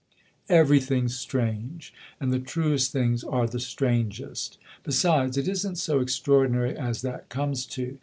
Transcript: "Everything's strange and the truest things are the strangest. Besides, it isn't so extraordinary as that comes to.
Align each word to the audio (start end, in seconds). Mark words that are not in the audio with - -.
"Everything's 0.63 1.15
strange 1.15 1.93
and 2.19 2.33
the 2.33 2.39
truest 2.39 2.91
things 2.91 3.23
are 3.23 3.45
the 3.45 3.59
strangest. 3.59 4.57
Besides, 4.83 5.37
it 5.37 5.47
isn't 5.47 5.75
so 5.77 5.99
extraordinary 5.99 6.75
as 6.75 7.03
that 7.03 7.29
comes 7.29 7.67
to. 7.67 7.99